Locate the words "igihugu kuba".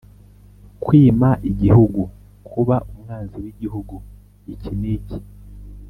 1.51-2.75